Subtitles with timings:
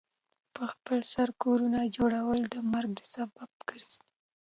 [0.55, 4.03] پخپل سر کورونو جوړول د مرګ سبب ګرځي.